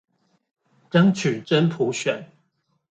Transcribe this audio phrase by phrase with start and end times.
[0.89, 2.25] 爭取真普選